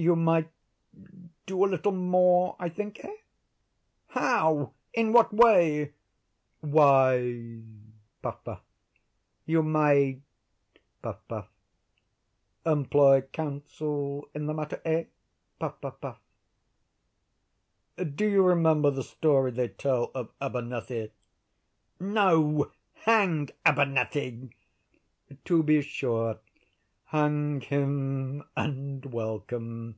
You 0.00 0.14
might—do 0.14 1.64
a 1.64 1.66
little 1.66 1.90
more, 1.90 2.54
I 2.60 2.68
think, 2.68 3.04
eh?" 3.04 3.16
"How?—in 4.06 5.12
what 5.12 5.34
way?" 5.34 5.94
"Why—puff, 6.60 8.44
puff—you 8.44 9.60
might—puff, 9.64 11.16
puff—employ 11.26 13.22
counsel 13.32 14.28
in 14.36 14.46
the 14.46 14.54
matter, 14.54 14.80
eh?—puff, 14.84 15.80
puff, 15.80 16.00
puff. 16.00 16.20
Do 17.96 18.24
you 18.24 18.44
remember 18.44 18.92
the 18.92 19.02
story 19.02 19.50
they 19.50 19.66
tell 19.66 20.12
of 20.14 20.30
Abernethy?" 20.40 21.10
"No; 21.98 22.70
hang 23.04 23.50
Abernethy!" 23.66 24.50
"To 25.44 25.64
be 25.64 25.82
sure! 25.82 26.38
hang 27.10 27.58
him 27.62 28.44
and 28.54 29.02
welcome. 29.06 29.96